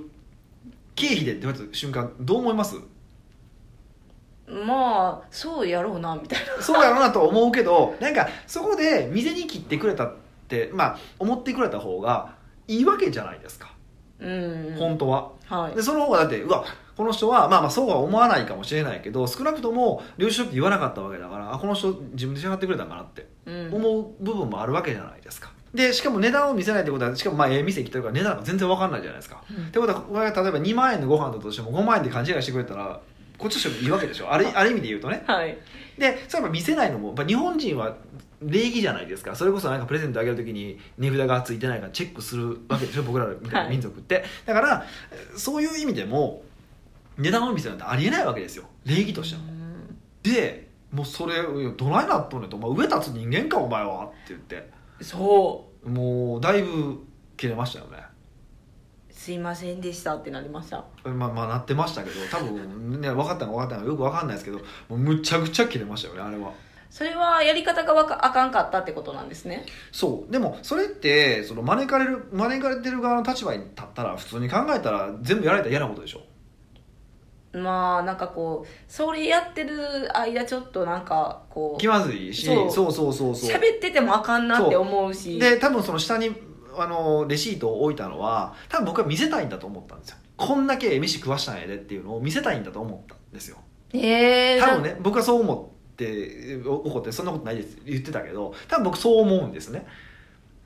[0.96, 2.78] 経費でって言われた瞬間どう思います？
[4.48, 6.64] まあそうやろうなみたいな。
[6.64, 10.16] そうやろうなとは思うけどなんかそこで店に切ってくれたっ
[10.48, 12.36] てまあ思ってくれた方が
[12.70, 13.74] いいわけじゃないですか、
[14.20, 14.76] うん。
[14.80, 15.32] 本当は。
[15.46, 15.76] はい。
[15.76, 16.64] でその方がだってうわ
[16.96, 23.28] この人はまあまあそうは思わないかもしれないけど少なくとも領収書って言わなかったわけだからあこの人自分で支払ってくれたんかなって。
[23.46, 23.76] うん。
[23.76, 29.68] 思う部分もあるわけじゃないですかでしかも値段を見せないってことはしかもまあええ店来てるから値段が全然分かんないじゃないですか、うん。
[29.68, 33.00] ってことはこれが例えば2万円のご飯だとしても5万円で勘違いしてくれたら
[33.38, 34.32] こっちとしてもいいわけでしょ。
[34.32, 35.24] あるある意味で言うとね。
[35.28, 35.58] はい。
[35.98, 37.96] でそれやっぱ見せないのもやっぱ日本人は
[38.42, 39.36] 礼儀じゃないですか。
[39.36, 44.86] それこそなんかプレゼントあげるときに値札がついてないかチェックするわけでしょ僕らみたいな民族って、だから
[45.36, 46.44] そういう意味でも
[47.18, 48.66] 値段を見せるなんてありえないわけですよ。
[48.86, 49.44] 礼儀としても。
[49.44, 49.98] うん。
[50.24, 54.70] でもうそれどないなっとんねんと「お前上立つ人間かお前は」って言って
[55.02, 57.06] そもうだいぶ
[57.38, 58.04] 切れましたよね。
[59.12, 60.86] すいませんでしたってなりました。
[61.04, 66.54] まあまあなってましたけど多分ね分かったのか分かったのかよく分かんないですけどもうむちゃくちゃ切れましたよねあれは。
[66.90, 69.66] それはやり方がわかあかんかったってことなんですね。
[69.92, 70.32] そう。
[70.32, 76.22] でもそれってその招かれる招かれてる側の立場に立ったら普通に考えたら全部やられたら嫌なことでしょ
[77.54, 82.72] まあなんかこうそれやってる間ちょっとなんかこう気まずいしそう。
[82.72, 83.50] そうそうそうそう。
[83.50, 85.40] 喋っててもあかんなって思うし。
[85.40, 86.32] で多分その下に
[86.78, 90.18] あのレシートを置いたのは多分僕は見せたいんだと思ったんですよ。
[90.36, 93.58] こんだけ飯食わしたんやでっていうのを見せたいんだと思ったんですよ。
[93.94, 97.78] ええ多分ね僕はそう思ってお怒ってそんなことないです。
[97.86, 99.88] 言ってたけど多分僕そう思うんですね。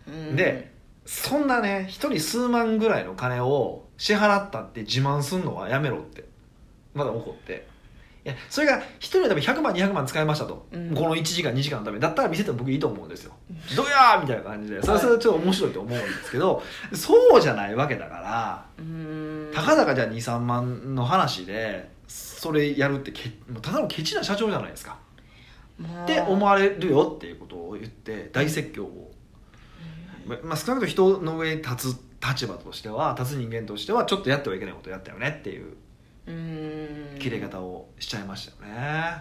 [0.08, 0.36] うん。
[0.36, 0.72] で
[1.06, 6.26] そんなね一人数万ぐらいの金を支払ったって自慢すんのはやめろって
[6.94, 7.68] まだ怒って。
[8.24, 10.94] いやそれが一人のため100万200万使いましたと、うん。
[10.94, 13.34] この1時間2時間のためだったら見せても僕いいと思うんですよ。
[13.76, 14.80] どうやーみたいな感じで。
[14.82, 16.62] それはそれはちょっと面白いと思うんですけど、
[16.94, 19.52] そうじゃないわけだからうん。
[19.54, 24.98] たかだかじゃあ23万の話でそれやるってけもうただのケチな社長じゃないですか。
[25.80, 26.04] まあ。
[26.04, 29.12] って思われるよっていうことを言って大説教を、
[30.28, 35.74] ままあ、少なくとも人の上に立つ立場としては立つ人間としてはちょっとやってはいけないことをやったよねっていう
[36.28, 37.18] うん。
[37.20, 39.18] 切れ方をしちゃいましたよね、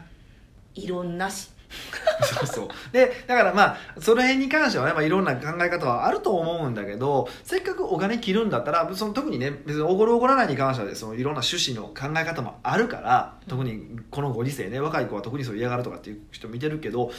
[0.75, 1.51] いろんなし。
[2.23, 2.69] そうそう。
[2.93, 17.13] でだからまあその辺に関してはね、まあ、いろんな考え方はあると思うんだけどせっかくお金切るんだったらその特にね別におごるおごらないに関してはねそのいろんな趣旨の考え方もあるから特にこのご時世ね若い子は特にそう嫌がるとかっていう人見てるけど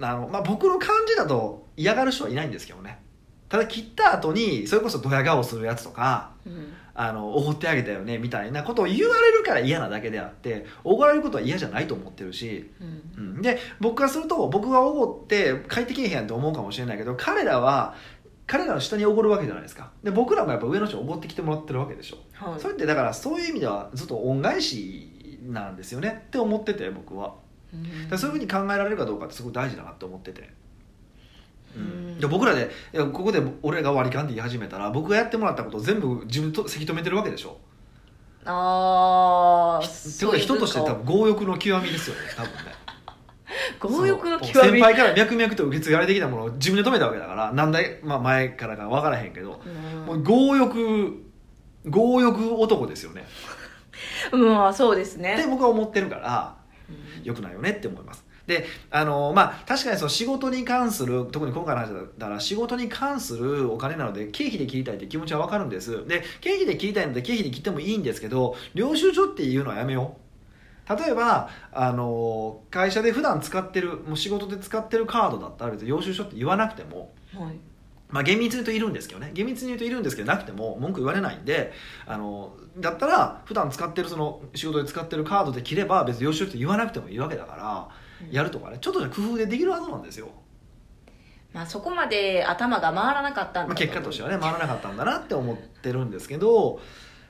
[0.00, 3.00] あの、まあ、僕の感じだと嫌がる人はいないんですけどね
[3.52, 6.72] ただ切った後にそれこそドヤ顔するやつとかうん。
[6.94, 13.24] あのおごってあげたよねみたいなことを言われるから嫌なだけであっておごられることは嫌じゃないと思ってるしうん。
[13.24, 13.42] うん。
[13.42, 17.94] で僕からすると僕がおごって帰ってけえへんやんって思うかもしれないけど彼らは
[18.46, 19.90] 彼らの下におごるわけじゃないですか。
[20.02, 22.60] で僕らもやっぱ上の人におごってきてもらってるわけでしょ、はい。
[22.60, 27.34] それってだからそういう意味ではずっと恩返しなんですよねって思ってて僕は。
[28.10, 28.18] うん。
[28.18, 30.50] そういうふうに考えられるかどうかってすごい大事だなって思ってて、
[32.20, 37.58] で僕らでいやここで俺が割り勘って言い始めたら僕がやってもらったことを全部自分とせき止めてるわけでしょ。
[38.44, 42.58] ああってことは人として多分強欲の極みですよね多分ね。
[43.80, 44.54] 強欲の極み。
[44.54, 50.06] 先輩から脈々と受け継がれてきたものを自分で止めたわけだから何代、まあ、前からか分からへんけど、うん。
[50.06, 51.24] もう強欲
[51.90, 53.26] 強欲男ですよね。
[54.32, 56.56] うんあそうですってね僕は思ってるから
[56.88, 57.24] うん。
[57.24, 66.06] 良くないよねって思いますであのまあ確かにその仕事に関する特に今回の話だったら仕事に関するお金なので経費で切りたいって気持ちは分かるんです。
[66.06, 70.22] で経費で切りたいので経費で切ってもいいんですけど領収書っていうのはやめよう。
[70.88, 77.56] 例えばあの会社で普段使ってるもう仕事で使ってるカードだったら別に領収書って言わなくてもはい。
[78.08, 79.30] まあ厳密に言うといるんですけどね。
[79.32, 81.72] 厳密に言うといるんですけどなくても文句言われないんで
[82.06, 87.88] あのだったら普段使ってるその仕事で使ってるカードで切れば別に領収書って言わなくてもいいわけだから
[88.30, 90.28] やるとかねちょっとじゃ工夫でできるはずなんですよ、
[91.52, 96.80] まあそこまで頭が回らなかったんまあ、だ結果としてはね回らなかったんだなって思ってるんですけど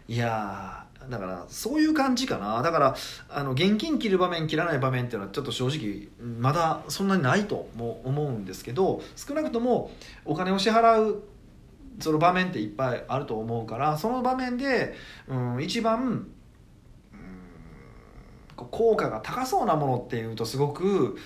[0.09, 2.63] いやーだからそういう感じかな。
[2.63, 2.97] だから
[3.29, 9.91] あの現金切る場面切らない場面っていうのはちょっと正直まだそんなにないとも思うんですけど少なくとも
[10.25, 11.25] お金を支払う
[12.01, 14.95] その場面っていっぱいあると思うからその場面で、
[15.29, 16.29] うん、一番、
[18.71, 21.19] 効果が高そうなものっていうとすごく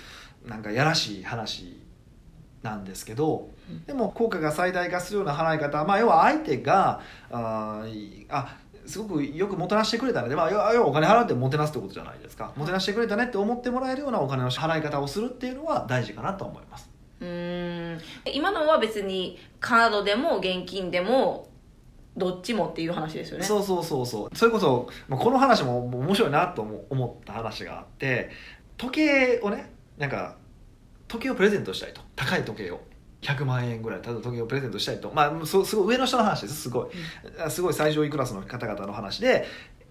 [0.45, 1.79] なんかやらしい話
[2.63, 3.83] なんですけど、うん。
[3.85, 7.85] でも効果が最大化するような払い方、まあ、要は相手があ
[8.85, 10.29] すごくよくもてなしてくれたね。
[10.29, 12.53] で、まあ、要はお金払うってもてなすってことじゃないですか。
[12.55, 16.89] もてなしてくれたねって思ってもらえるようなお金の払い方をするっていうのは大事かなと思います。
[17.19, 18.01] うーん。
[18.33, 21.46] 今のは別にカードでも現金でも
[22.17, 23.43] どっちもっていう話ですよね。
[23.45, 24.35] そうそうそうそう。
[24.35, 28.29] それこそ、まあ、この話も面白いなと思思った話があって
[28.77, 30.35] 時計をねなんか
[31.07, 32.01] 時計をプレゼントしたいと。
[32.15, 32.81] 高い時計を。
[33.21, 34.01] 100万円ぐらい。
[34.01, 35.11] ただ時計をプレゼントしたいと。
[35.13, 36.61] まあそすごい上の人の話です。
[36.63, 36.87] すごい。
[37.39, 39.45] あすごい最上位クラスの方々の話で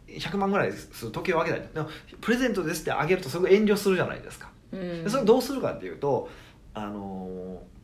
[0.08, 1.88] 100万ぐらいする時計をあげたいでも
[2.20, 4.50] プレゼントですってあげるとすごい遠慮するじゃないですか。
[4.72, 5.04] うん。
[5.04, 6.28] でそれどうするかっていうと
[6.74, 7.76] あのー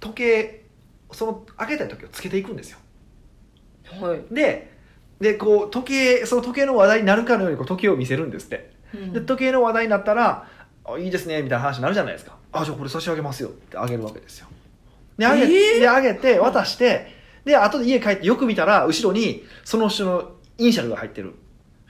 [0.00, 0.64] 時計
[1.10, 2.78] そのあげたい時計をつけていくんですよ
[4.00, 4.34] はい。
[4.34, 4.70] で
[5.20, 8.70] でこう時計その時計の話題になるかのようにこう時計を見せるんですって。
[8.94, 9.12] うん。
[9.12, 10.46] で時計の話題になったら
[10.84, 14.48] 「あいいですね」みたいな話になるじゃないですか「あじゃあこれ差し上げますよ」ってあげるわけですよ。
[15.16, 15.80] であげ,、えー？
[15.80, 17.12] であげて渡して
[17.44, 21.34] で後で家帰ってよく見たら後ろにその人のイニシャルが入ってる。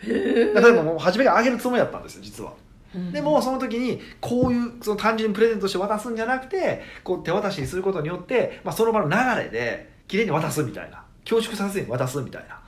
[0.01, 2.53] 例えばもう初めからあげるつもりだったんですよ実は。
[2.95, 3.13] うん。
[3.13, 12.61] でもその時にこういうその単純にプレゼントとして渡すんじゃなくてこう手渡しにすることによって、まあ、その場の流れで綺麗に渡すみたいな恐縮させずに渡すみたいな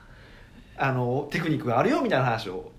[0.77, 2.73] あのテクニックがあるよみたいな話を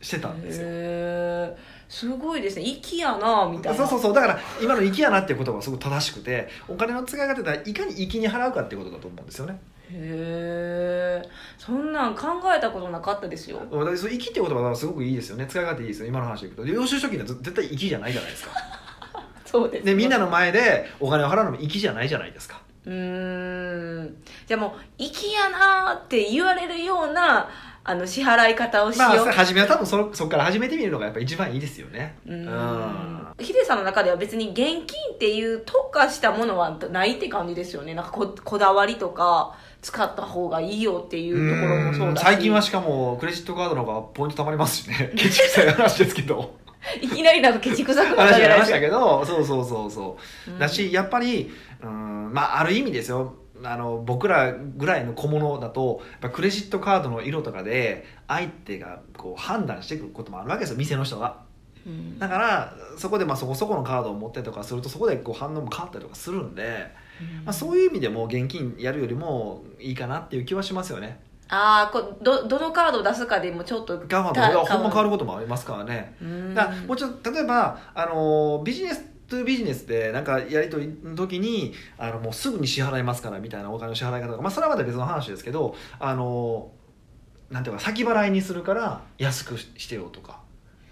[0.00, 1.56] してたんですよ。
[1.88, 2.64] すごいですね。
[2.82, 3.78] 粋やなみたいな。
[3.78, 4.14] そうそうそう。
[4.14, 9.58] だから今の粋やなっていう言葉がすごく正しくてお金の使い方っていかに粋に払うかっていうことだと思うんですよね。
[9.90, 11.28] へえ
[11.58, 12.26] そんなん考
[12.56, 13.60] えたことなかったですよ。
[13.60, 15.46] だからそう粋っていう言葉はすごくいいですよね。
[15.46, 16.08] 使い方いいですよ。
[16.08, 16.64] 今の話でいくと。
[16.64, 18.50] 領収書金は絶対粋じゃないじゃないですか。
[19.46, 24.16] そうですでみんなの前でお金を払うのも粋じゃないじゃないですかうーん。
[24.46, 27.48] じゃあもう粋やなーって言われるような
[27.86, 32.16] あの支払い方をしよう、まあ初めは多分そそこから始めてみるのがやっぱ一番いいですよね。
[32.26, 33.34] うーん。
[33.38, 34.56] ヒデさんの中では別に現
[34.86, 37.94] 金っていう特化したものはないって感じですよね。
[37.94, 42.24] なんかここだわりとか使った方がいいよっていうところもそうだし。
[42.24, 45.12] 最近はしかもクレジットカードの方がポイント貯まりますしね。
[45.16, 46.54] ケチくさい話ですけど
[47.00, 50.18] いきなりなんかケチくさくなった話になりましじゃないですかたけどそうそうそうそ
[50.48, 50.50] う。
[50.50, 50.58] うん。
[50.58, 51.50] だしやっぱり
[51.82, 53.34] うんまあある意味ですよ。
[53.62, 61.40] あの僕らぐらいの小物だとやっぱクレジットカードの色とかで相手がこう判断してくることもあるわけですよ店の人が
[61.86, 62.18] うん。
[62.18, 66.88] だからそこでまあそこそこのカードを持ってとかするとそこでこう反応も変わったりとかするんで、
[67.44, 75.10] まあ、そういう意味でも現金やるよりもいいかなっていう気はしますよねああこどどのカードを出すかでもちょっとガバとたほんま変わる。
[75.10, 76.16] こともありますからね。
[76.20, 76.54] うん。
[76.54, 86.70] だからもうちょっと例えばあのビジネストゥビジネスでなんかやり取りの時にあのもうすぐに支払いますからみたいなお金の支払い方とか、まあ、それはまた別の話ですけどあの
[87.50, 90.42] なんていうか先払いにするから安くしてよとか。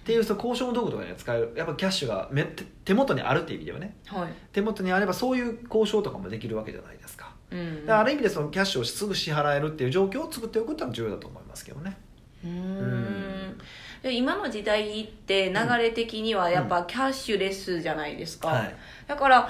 [0.03, 3.97] っていうその交渉の道具とかには使えるやっぱキャッシュがめ手手元にあるっていう意味ではね。
[4.07, 4.33] はい。
[4.53, 11.97] 手元にあればそういう交渉とかもできるわけじゃないですかうんある意味でそのキャッシュをすぐ支払えるっていう状況を作っておくっていうのは重要だと思いますけどね。
[12.45, 13.59] うーん。
[14.03, 18.75] で今の時代って流れ的にはやっぱキャッシュレスじゃないですか、はい。
[19.07, 19.49] だから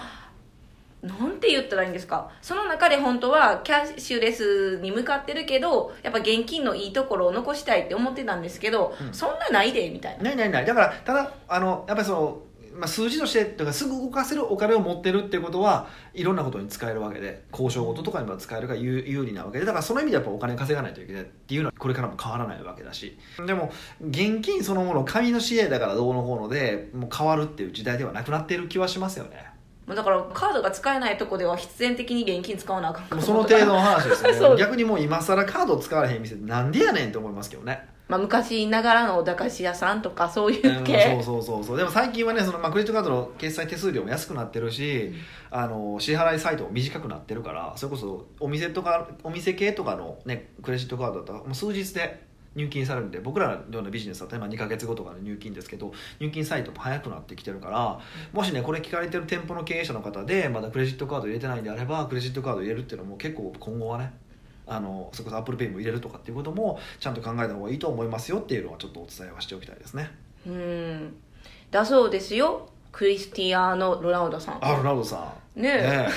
[1.03, 2.31] なんて言ったらいいんですか。
[2.41, 9.13] その中で本当はキャッシュレスに向かってるけどやっぱ現金のいいところを残したいって思ってたんですけど、うん。
[9.13, 10.25] そんなないでみたいな。
[10.25, 10.67] ないないない。
[10.67, 12.39] だからただあのやっぱりその、
[12.75, 23.19] まあ、数字としてとかすぐ動かせるお金を持ってるっていうことはいろんなことに使えるわけで交渉事とかにも使えるから有有利なわけでだからその意味でやっぱお金稼がないといけないっていうのはこれからも変わらないわけだし。
[23.47, 29.52] でも現金そのもの紙の紙幣だからどうのこうのでもう変わるっていう時代ではなくなっている気はしますよね。
[29.87, 34.33] もうだからカードが使えないとこでは必然的に現金使わなあかんかもその程度の話ですね。
[34.57, 37.89] 逆にもう今更カード使われへん店なんでやねんって思いますけどね。
[38.09, 41.77] まあ、昔ながらのお駄菓子屋さんとかそういううん系、そうそうそうそう。
[41.79, 45.15] でも最近はねその、まあ、クレジットカードの決済手数料も安くなってるし、
[45.51, 58.01] あの支払いサイトも短くなってるからそれこそお店とかお店系とかの、ね、クレジットカードだったらもう数日で入金されるんで僕らのようなビジネスだったら今2か月後とかの入金ですけど入金サイトも早くなってきてるから
[58.33, 64.13] もしねこれ聞かれてる店舗の経営者の方でまだクレジットカード入れてないんであればクレジットカード入れるっていうのも結構今後はね
[64.67, 70.11] あのそれこそ Apple Pay も入れるとかっていうこともちゃんと考えた方がいいと思いますよっていうのはちょっとお伝えはしておきたいですね。
[70.47, 71.15] うん。
[71.71, 74.59] だそうですよクリスティアーノ・ロナウドさん。
[74.61, 75.61] あロナウドさん。
[75.61, 75.73] ねえ。
[75.83, 76.13] ねえ。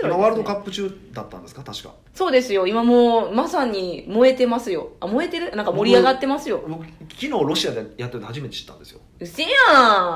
[0.00, 1.92] 今ワールドカップ中だったんですか確か。
[2.14, 2.66] そうですよ。
[2.66, 4.92] 今もうまさに燃えてますよ。
[5.00, 5.56] あ燃えてる？
[5.56, 6.62] なんか盛り上がってますよ。
[6.68, 9.00] 僕昨日ロシアでやってて初めて知ったんですよ。
[9.18, 9.48] うせや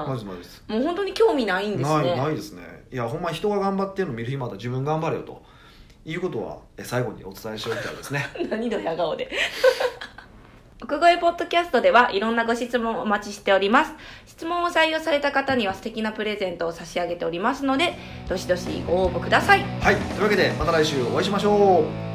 [0.07, 0.09] ん。
[0.09, 0.63] マジマジです。
[0.69, 2.63] もう本当に興味ないんですないねないですね。
[2.93, 5.43] いやほんま人が頑張ってるの見る暇あったら自分頑張れよと。
[6.05, 8.27] いうことはえ最後にお伝えしておきたいですね。
[8.51, 9.31] 何ドヤ顔で
[10.83, 13.93] 奥越ポッドキャストではいろんなご質問をお待ちしております。
[14.27, 17.95] 質問を採用された方には素敵なプレゼントを差し上げておりますので
[18.29, 19.63] どしどしご応募ください。
[19.81, 22.12] はいというわけでまた来週お会いしましょう。